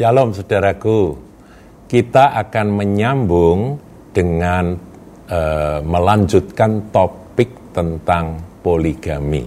[0.00, 1.12] Shalom saudaraku.
[1.84, 3.76] Kita akan menyambung
[4.08, 4.72] dengan
[5.28, 9.44] uh, melanjutkan topik tentang poligami.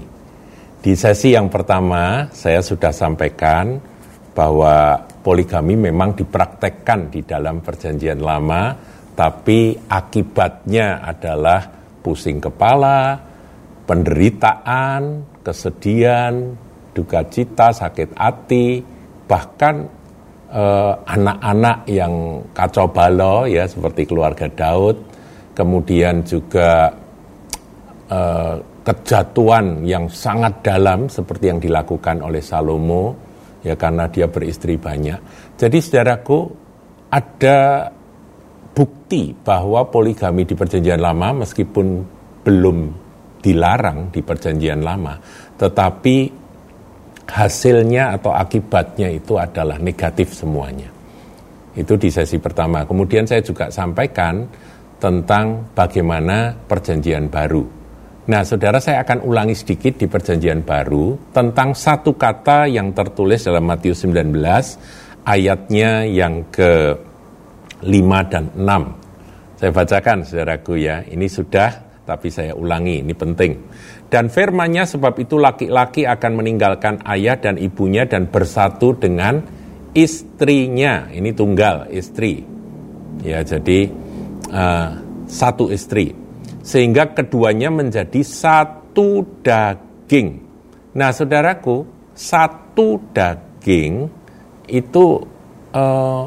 [0.77, 3.81] Di sesi yang pertama saya sudah sampaikan
[4.37, 8.77] bahwa poligami memang dipraktekkan di dalam perjanjian lama,
[9.17, 11.65] tapi akibatnya adalah
[12.05, 13.17] pusing kepala,
[13.89, 15.01] penderitaan,
[15.41, 16.53] kesedihan,
[16.93, 18.85] duka cita, sakit hati,
[19.25, 20.02] bahkan
[20.53, 24.97] anak-anak eh, yang kacau balau ya seperti keluarga Daud,
[25.57, 26.93] kemudian juga
[28.09, 33.15] eh, kejatuhan yang sangat dalam seperti yang dilakukan oleh Salomo
[33.65, 35.55] ya karena dia beristri banyak.
[35.57, 36.39] Jadi saudaraku
[37.09, 37.89] ada
[38.73, 41.87] bukti bahwa poligami di perjanjian lama meskipun
[42.43, 42.77] belum
[43.39, 45.17] dilarang di perjanjian lama,
[45.57, 46.42] tetapi
[47.33, 50.87] hasilnya atau akibatnya itu adalah negatif semuanya.
[51.73, 52.85] Itu di sesi pertama.
[52.85, 54.45] Kemudian saya juga sampaikan
[55.01, 57.83] tentang bagaimana perjanjian baru
[58.23, 63.67] Nah, saudara, saya akan ulangi sedikit di Perjanjian Baru tentang satu kata yang tertulis dalam
[63.67, 64.31] Matius 19,
[65.27, 66.95] ayatnya yang ke
[67.83, 69.59] 5 dan 6.
[69.59, 71.03] Saya bacakan, saudaraku ya.
[71.03, 73.51] Ini sudah, tapi saya ulangi, ini penting.
[74.11, 79.39] Dan firmannya sebab itu laki-laki akan meninggalkan ayah dan ibunya dan bersatu dengan
[79.95, 81.07] istrinya.
[81.09, 82.43] Ini tunggal, istri.
[83.23, 83.87] Ya, jadi
[84.51, 84.89] uh,
[85.29, 86.13] satu istri
[86.63, 90.39] sehingga keduanya menjadi satu daging.
[90.95, 91.83] Nah, saudaraku,
[92.15, 94.07] satu daging
[94.71, 95.05] itu
[95.75, 96.23] uh,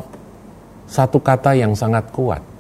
[0.87, 2.56] satu kata yang sangat kuat.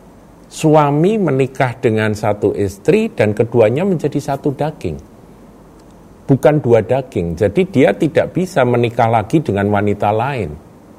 [0.47, 4.95] Suami menikah dengan satu istri dan keduanya menjadi satu daging.
[6.27, 7.35] Bukan dua daging.
[7.35, 10.51] Jadi dia tidak bisa menikah lagi dengan wanita lain.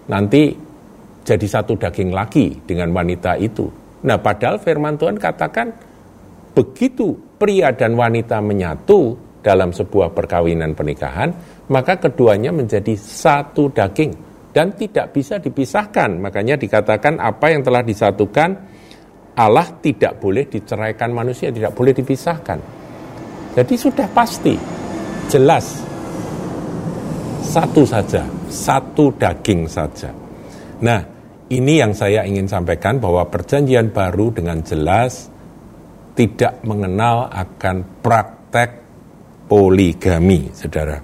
[0.07, 0.51] Nanti
[1.27, 3.67] jadi satu daging lagi dengan wanita itu.
[4.07, 5.67] Nah, padahal firman Tuhan katakan
[6.55, 11.31] begitu pria dan wanita menyatu dalam sebuah perkawinan pernikahan,
[11.71, 14.11] maka keduanya menjadi satu daging
[14.51, 16.19] dan tidak bisa dipisahkan.
[16.19, 18.76] Makanya dikatakan apa yang telah disatukan
[19.37, 22.57] Allah tidak boleh diceraikan manusia, tidak boleh dipisahkan.
[23.53, 24.57] Jadi sudah pasti,
[25.29, 25.85] jelas
[27.45, 30.09] satu saja, satu daging saja.
[30.81, 31.01] Nah,
[31.53, 35.29] ini yang saya ingin sampaikan bahwa perjanjian baru dengan jelas
[36.17, 38.69] tidak mengenal akan praktek
[39.45, 40.97] poligami, saudara.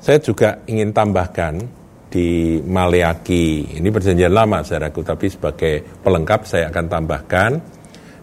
[0.00, 1.54] Saya juga ingin tambahkan
[2.06, 7.50] di Maleaki, ini perjanjian lama saudaraku, tapi sebagai pelengkap saya akan tambahkan,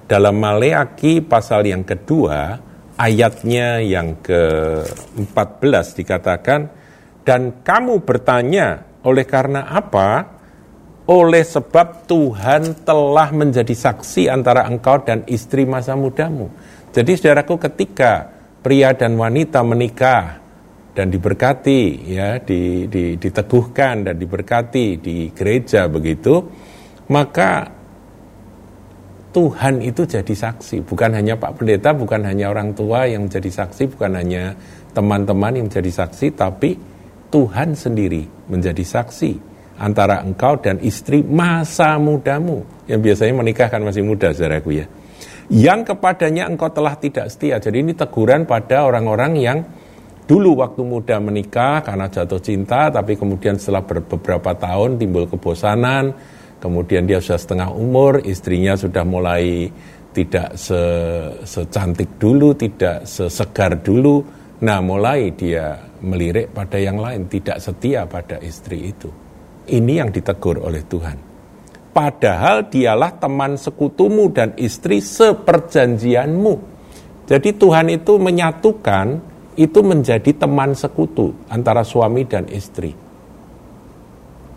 [0.07, 2.57] dalam Maleaki pasal yang kedua,
[2.95, 6.61] ayatnya yang ke-14 dikatakan,
[7.23, 10.33] dan kamu bertanya, oleh karena apa?
[11.03, 16.47] oleh sebab Tuhan telah menjadi saksi antara engkau dan istri masa mudamu.
[16.95, 18.31] Jadi saudaraku ketika
[18.63, 20.39] pria dan wanita menikah
[20.93, 26.45] dan diberkati ya di, di, diteguhkan dan diberkati di gereja begitu
[27.09, 27.81] maka
[29.33, 30.85] Tuhan itu jadi saksi.
[30.85, 34.53] Bukan hanya Pak Pendeta bukan hanya orang tua yang menjadi saksi bukan hanya
[34.93, 36.77] teman-teman yang menjadi saksi tapi
[37.33, 39.31] Tuhan sendiri menjadi saksi
[39.81, 44.85] antara engkau dan istri masa mudamu yang biasanya menikah kan masih muda saudaraku ya.
[45.49, 47.57] Yang kepadanya engkau telah tidak setia.
[47.57, 49.59] Jadi ini teguran pada orang-orang yang
[50.23, 56.15] dulu waktu muda menikah karena jatuh cinta tapi kemudian setelah beberapa tahun timbul kebosanan
[56.63, 59.67] kemudian dia sudah setengah umur istrinya sudah mulai
[60.15, 60.81] tidak se
[61.43, 64.23] secantik dulu tidak sesegar dulu
[64.63, 69.11] nah mulai dia melirik pada yang lain tidak setia pada istri itu
[69.71, 71.17] ini yang ditegur oleh Tuhan.
[71.93, 76.53] Padahal dialah teman sekutumu dan istri seperjanjianmu.
[77.29, 79.07] Jadi Tuhan itu menyatukan
[79.55, 82.93] itu menjadi teman sekutu antara suami dan istri.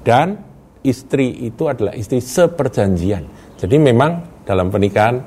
[0.06, 0.38] Dan
[0.87, 3.25] istri itu adalah istri seperjanjian.
[3.58, 5.19] Jadi memang dalam pernikahan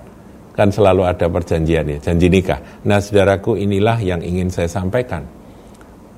[0.56, 2.60] kan selalu ada perjanjian ya, janji nikah.
[2.88, 5.24] Nah, saudaraku inilah yang ingin saya sampaikan.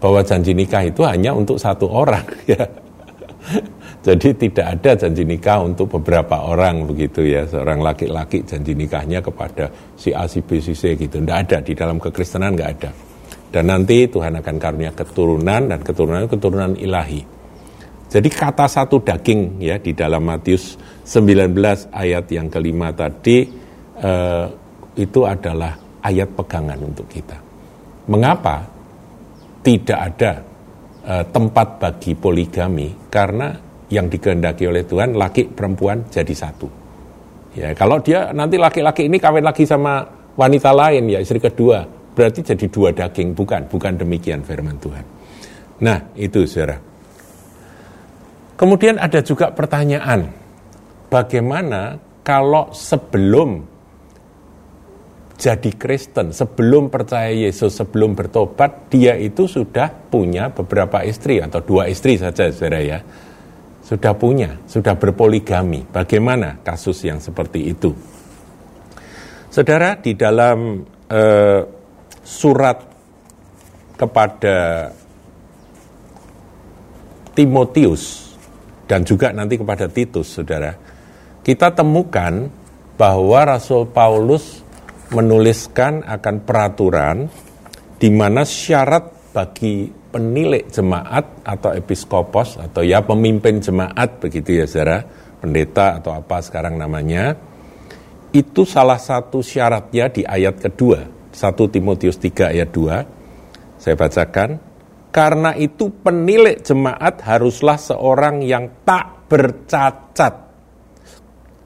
[0.01, 2.65] Bahwa janji nikah itu hanya untuk satu orang ya
[4.01, 7.45] Jadi tidak ada janji nikah untuk beberapa orang begitu ya.
[7.45, 11.21] Seorang laki-laki janji nikahnya kepada si A, si B, si C gitu.
[11.21, 13.10] Tidak ada, di dalam kekristenan nggak ada.
[13.51, 17.21] Dan nanti Tuhan akan karunia keturunan dan keturunan keturunan ilahi.
[18.11, 21.55] Jadi kata satu daging ya di dalam Matius 19
[21.91, 23.47] ayat yang kelima tadi
[23.99, 24.45] eh,
[24.95, 27.37] itu adalah ayat pegangan untuk kita.
[28.07, 28.65] Mengapa
[29.61, 30.31] tidak ada
[31.05, 33.53] uh, tempat bagi poligami karena
[33.91, 36.67] yang dikehendaki oleh Tuhan, laki perempuan jadi satu.
[37.51, 40.07] Ya, kalau dia nanti laki-laki ini kawin lagi sama
[40.39, 41.83] wanita lain ya istri kedua,
[42.13, 45.05] berarti jadi dua daging, bukan, bukan demikian firman Tuhan.
[45.81, 46.77] Nah, itu Saudara.
[48.61, 50.29] Kemudian ada juga pertanyaan,
[51.09, 53.65] bagaimana kalau sebelum
[55.41, 61.89] jadi Kristen, sebelum percaya Yesus, sebelum bertobat, dia itu sudah punya beberapa istri atau dua
[61.89, 63.01] istri saja, saudara ya.
[63.81, 65.81] Sudah punya, sudah berpoligami.
[65.89, 67.89] Bagaimana kasus yang seperti itu?
[69.49, 71.61] Saudara, di dalam eh,
[72.41, 72.77] surat
[73.93, 74.89] kepada
[77.37, 78.33] Timotius
[78.89, 80.73] dan juga nanti kepada Titus, saudara,
[81.45, 82.49] kita temukan
[82.97, 84.65] bahwa Rasul Paulus
[85.13, 87.17] menuliskan akan peraturan
[88.01, 95.05] di mana syarat bagi penilik jemaat atau episkopos atau ya pemimpin jemaat begitu ya saudara,
[95.39, 97.37] pendeta atau apa sekarang namanya,
[98.35, 104.49] itu salah satu syaratnya di ayat kedua, 1 Timotius 3 ayat 2, saya bacakan,
[105.11, 110.33] karena itu penilik jemaat haruslah seorang yang tak bercacat,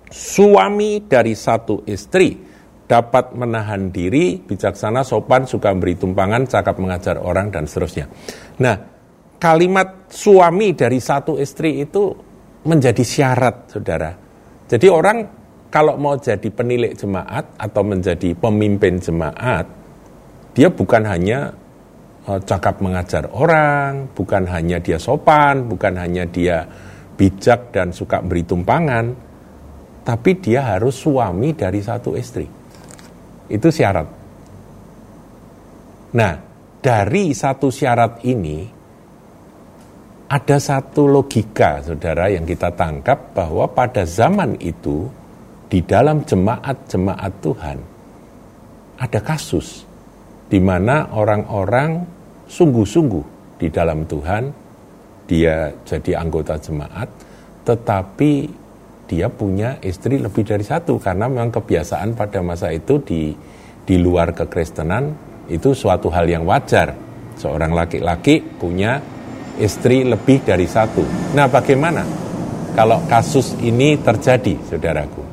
[0.10, 2.38] suami dari satu istri,
[2.86, 8.06] dapat menahan diri, bijaksana, sopan, suka memberi tumpangan, cakap mengajar orang, dan seterusnya.
[8.62, 8.78] Nah,
[9.42, 12.14] kalimat suami dari satu istri itu
[12.66, 14.14] menjadi syarat, saudara.
[14.66, 19.66] Jadi orang kalau mau jadi penilik jemaat atau menjadi pemimpin jemaat,
[20.56, 21.52] dia bukan hanya
[22.26, 26.64] uh, cakap mengajar orang, bukan hanya dia sopan, bukan hanya dia
[27.16, 29.06] bijak dan suka beri tumpangan,
[30.04, 32.48] tapi dia harus suami dari satu istri.
[33.46, 34.08] Itu syarat.
[36.16, 36.34] Nah,
[36.80, 38.76] dari satu syarat ini
[40.26, 45.06] ada satu logika, saudara, yang kita tangkap bahwa pada zaman itu
[45.66, 47.78] di dalam jemaat-jemaat Tuhan
[49.02, 49.84] ada kasus
[50.46, 52.06] di mana orang-orang
[52.46, 54.44] sungguh-sungguh di dalam Tuhan,
[55.26, 57.10] dia jadi anggota jemaat,
[57.66, 58.32] tetapi
[59.10, 63.34] dia punya istri lebih dari satu karena memang kebiasaan pada masa itu di
[63.86, 65.14] di luar kekristenan
[65.46, 66.94] itu suatu hal yang wajar
[67.38, 68.98] seorang laki-laki punya
[69.62, 71.06] istri lebih dari satu.
[71.38, 72.02] Nah, bagaimana
[72.74, 75.25] kalau kasus ini terjadi, saudaraku?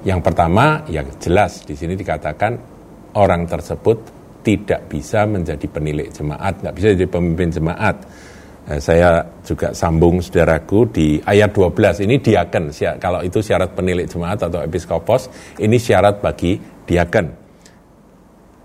[0.00, 2.56] Yang pertama, ya jelas di sini dikatakan
[3.16, 3.98] orang tersebut
[4.40, 7.96] tidak bisa menjadi penilik jemaat, nggak bisa jadi pemimpin jemaat.
[8.70, 12.70] Eh, saya juga sambung saudaraku di ayat 12 ini diaken
[13.00, 17.26] kalau itu syarat penilik jemaat atau episkopos ini syarat bagi diaken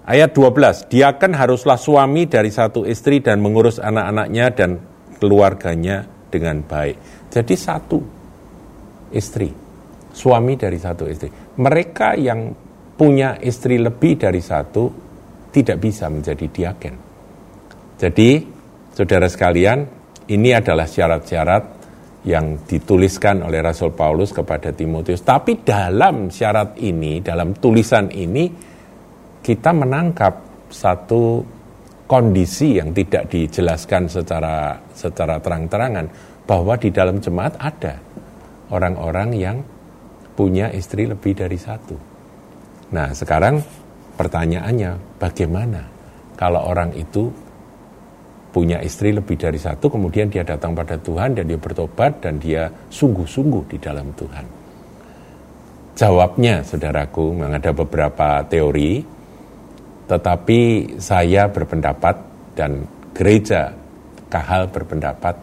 [0.06, 4.78] ayat 12 diaken haruslah suami dari satu istri dan mengurus anak-anaknya dan
[5.18, 7.32] keluarganya dengan baik.
[7.32, 8.00] Jadi satu
[9.16, 9.64] istri
[10.15, 11.27] suami dari satu istri
[11.59, 12.56] mereka yang
[12.95, 14.88] punya istri lebih dari satu
[15.51, 16.95] tidak bisa menjadi diaken
[18.00, 18.56] jadi
[18.95, 19.83] Saudara sekalian,
[20.31, 21.63] ini adalah syarat-syarat
[22.23, 25.19] yang dituliskan oleh Rasul Paulus kepada Timotius.
[25.19, 28.47] Tapi dalam syarat ini, dalam tulisan ini,
[29.44, 30.33] kita menangkap
[30.71, 31.43] satu
[32.07, 36.07] kondisi yang tidak dijelaskan secara secara terang-terangan
[36.48, 38.00] bahwa di dalam jemaat ada
[38.72, 39.57] orang-orang yang
[40.36, 41.96] punya istri lebih dari satu.
[42.92, 43.63] Nah, sekarang
[44.20, 45.82] pertanyaannya bagaimana
[46.36, 47.32] kalau orang itu
[48.51, 52.72] punya istri lebih dari satu, kemudian dia datang pada Tuhan dan dia bertobat dan dia
[52.88, 54.46] sungguh-sungguh di dalam Tuhan.
[55.96, 59.00] Jawabnya, saudaraku, memang ada beberapa teori,
[60.08, 60.60] tetapi
[61.00, 62.15] saya berpendapat
[62.56, 62.84] dan
[63.15, 63.72] gereja
[64.27, 65.39] kahal berpendapat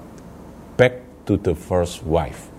[0.77, 2.52] back to the first wife.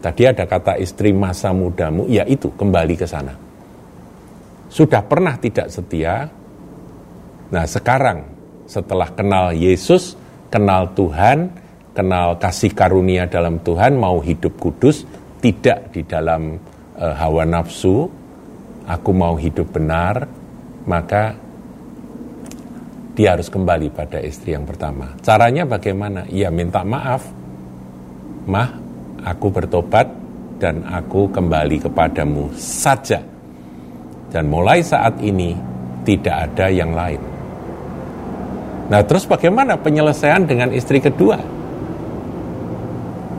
[0.00, 3.36] Tadi ada kata istri masa mudamu, ya itu kembali ke sana.
[4.72, 6.24] Sudah pernah tidak setia,
[7.52, 8.24] nah sekarang
[8.64, 10.16] setelah kenal Yesus,
[10.48, 11.52] kenal Tuhan,
[11.92, 15.04] kenal kasih karunia dalam Tuhan, mau hidup kudus,
[15.44, 16.56] tidak di dalam
[16.96, 18.08] e, hawa nafsu,
[18.88, 20.24] aku mau hidup benar,
[20.88, 21.36] maka
[23.18, 25.12] dia harus kembali pada istri yang pertama.
[25.20, 26.24] Caranya bagaimana?
[26.30, 27.26] Ya minta maaf.
[28.48, 28.89] Mah,
[29.24, 30.08] aku bertobat
[30.60, 33.24] dan aku kembali kepadamu saja.
[34.30, 35.56] Dan mulai saat ini
[36.06, 37.18] tidak ada yang lain.
[38.90, 41.38] Nah terus bagaimana penyelesaian dengan istri kedua?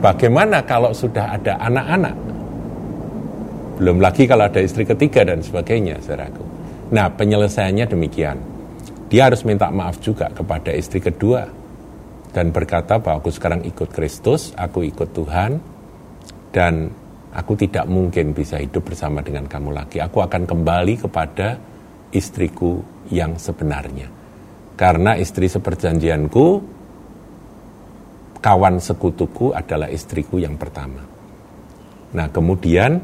[0.02, 2.16] Bagaimana kalau sudah ada anak-anak?
[3.78, 6.44] Belum lagi kalau ada istri ketiga dan sebagainya, saudaraku.
[6.92, 8.38] Nah penyelesaiannya demikian.
[9.08, 11.62] Dia harus minta maaf juga kepada istri kedua.
[12.32, 15.60] dan berkata bahwa aku sekarang ikut Kristus, aku ikut Tuhan,
[16.52, 16.92] dan
[17.32, 19.98] aku tidak mungkin bisa hidup bersama dengan kamu lagi.
[19.98, 21.56] Aku akan kembali kepada
[22.12, 24.06] istriku yang sebenarnya.
[24.76, 26.46] Karena istri seperjanjianku,
[28.38, 31.00] kawan sekutuku adalah istriku yang pertama.
[32.12, 33.00] Nah kemudian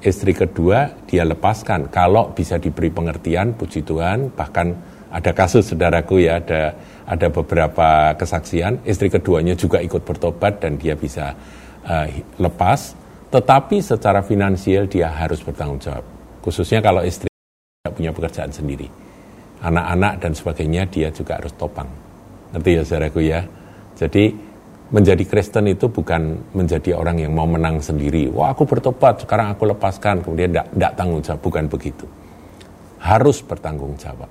[0.00, 1.92] istri kedua dia lepaskan.
[1.92, 4.72] Kalau bisa diberi pengertian, puji Tuhan, bahkan
[5.12, 6.72] ada kasus saudaraku ya, ada
[7.06, 11.38] ada beberapa kesaksian, istri keduanya juga ikut bertobat dan dia bisa
[11.86, 12.98] uh, lepas,
[13.30, 16.04] tetapi secara finansial dia harus bertanggung jawab.
[16.42, 18.86] Khususnya kalau istri tidak punya pekerjaan sendiri.
[19.62, 21.88] Anak-anak dan sebagainya dia juga harus topang.
[22.54, 23.40] Ngerti ya saudaraku ya?
[23.96, 24.30] Jadi
[24.92, 28.30] menjadi Kristen itu bukan menjadi orang yang mau menang sendiri.
[28.30, 31.40] Wah aku bertobat, sekarang aku lepaskan, kemudian tidak tanggung jawab.
[31.42, 32.06] Bukan begitu.
[33.02, 34.30] Harus bertanggung jawab.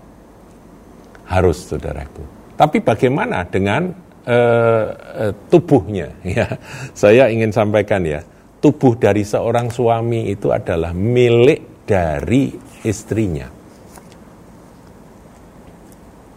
[1.27, 2.23] Harus saudaraku.
[2.55, 6.11] Tapi bagaimana dengan uh, uh, tubuhnya?
[6.25, 6.59] Ya,
[6.91, 8.21] saya ingin sampaikan ya,
[8.59, 12.49] tubuh dari seorang suami itu adalah milik dari
[12.81, 13.45] istrinya,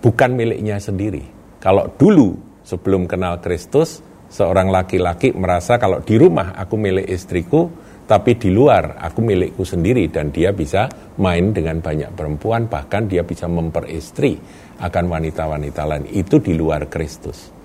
[0.05, 1.25] bukan miliknya sendiri.
[1.59, 7.73] Kalau dulu sebelum kenal Kristus, seorang laki-laki merasa kalau di rumah aku milik istriku,
[8.09, 10.89] tapi di luar aku milikku sendiri dan dia bisa
[11.21, 14.41] main dengan banyak perempuan, bahkan dia bisa memperistri
[14.81, 17.58] akan wanita-wanita lain itu di luar Kristus.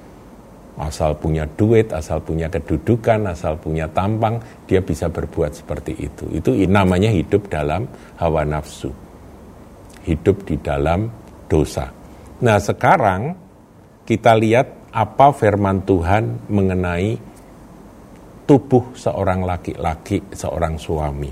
[0.73, 6.25] Asal punya duit, asal punya kedudukan, asal punya tampang, dia bisa berbuat seperti itu.
[6.33, 7.85] Itu namanya hidup dalam
[8.17, 8.89] hawa nafsu.
[10.01, 11.05] Hidup di dalam
[11.45, 11.93] dosa.
[12.41, 13.37] Nah sekarang
[14.03, 17.15] kita lihat apa firman Tuhan mengenai
[18.49, 21.31] tubuh seorang laki-laki, seorang suami.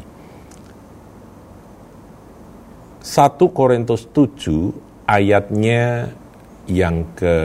[3.01, 3.09] 1
[3.49, 6.05] Korintus 7 ayatnya
[6.69, 7.35] yang ke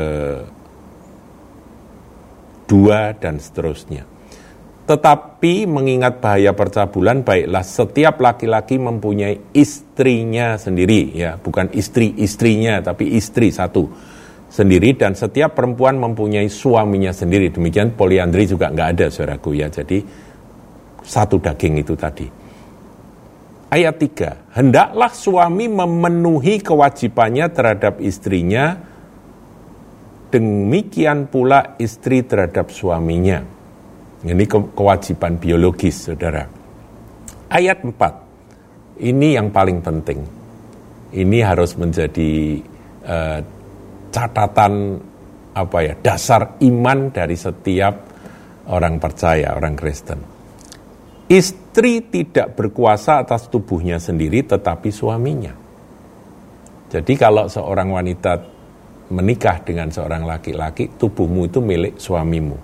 [2.67, 4.05] dua dan seterusnya.
[4.87, 13.51] Tetapi mengingat bahaya percabulan, baiklah setiap laki-laki mempunyai istrinya sendiri, ya bukan istri-istrinya, tapi istri
[13.51, 13.91] satu
[14.47, 17.51] sendiri, dan setiap perempuan mempunyai suaminya sendiri.
[17.51, 19.67] Demikian poliandri juga nggak ada, saudaraku ya.
[19.67, 20.07] Jadi
[21.03, 22.27] satu daging itu tadi.
[23.67, 28.79] Ayat 3, hendaklah suami memenuhi kewajibannya terhadap istrinya,
[30.37, 33.41] demikian pula istri terhadap suaminya.
[34.27, 36.45] Ini kewajiban biologis, saudara.
[37.49, 40.21] Ayat 4, ini yang paling penting.
[41.17, 42.61] Ini harus menjadi
[43.07, 43.39] uh,
[44.13, 45.01] catatan
[45.57, 47.95] apa ya dasar iman dari setiap
[48.69, 50.37] orang percaya, orang Kristen
[51.27, 55.51] Istri tidak berkuasa atas tubuhnya sendiri tetapi suaminya.
[56.87, 58.56] Jadi kalau seorang wanita
[59.11, 62.59] menikah dengan seorang laki-laki, tubuhmu itu milik suamimu.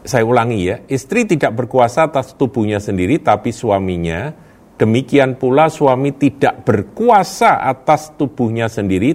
[0.00, 4.32] Saya ulangi ya, istri tidak berkuasa atas tubuhnya sendiri tapi suaminya.
[4.80, 9.12] Demikian pula suami tidak berkuasa atas tubuhnya sendiri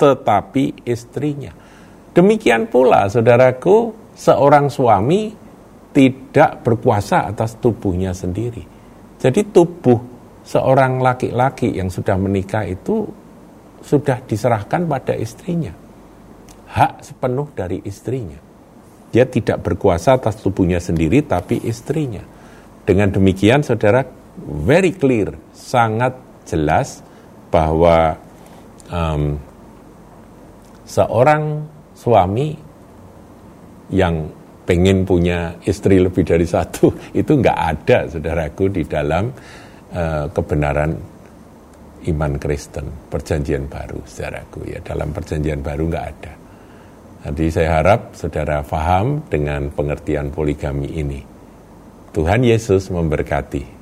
[0.00, 1.52] tetapi istrinya.
[2.16, 5.32] Demikian pula saudaraku, seorang suami
[5.92, 8.64] tidak berkuasa atas tubuhnya sendiri.
[9.20, 10.00] Jadi tubuh
[10.42, 13.04] seorang laki-laki yang sudah menikah itu
[13.84, 15.81] sudah diserahkan pada istrinya.
[16.72, 18.40] Hak sepenuh dari istrinya.
[19.12, 22.24] Dia tidak berkuasa atas tubuhnya sendiri tapi istrinya.
[22.82, 24.00] Dengan demikian saudara
[24.40, 26.16] very clear, sangat
[26.48, 27.04] jelas
[27.52, 28.16] bahwa
[28.88, 29.36] um,
[30.88, 32.56] seorang suami
[33.92, 34.32] yang
[34.64, 36.88] pengen punya istri lebih dari satu
[37.20, 39.28] itu nggak ada saudaraku di dalam
[39.92, 40.96] uh, kebenaran
[42.02, 46.32] iman Kristen perjanjian baru saudaraku ya dalam perjanjian baru nggak ada
[47.22, 51.20] jadi saya harap saudara paham dengan pengertian poligami ini.
[52.10, 53.81] Tuhan Yesus memberkati